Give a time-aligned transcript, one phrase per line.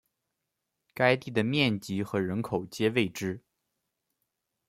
[0.95, 3.43] 该地的面积和人口皆未知。